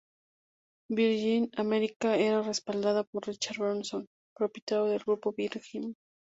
[0.89, 5.95] Virgin America era respaldada por Richard Branson, propietario del grupo Virgin.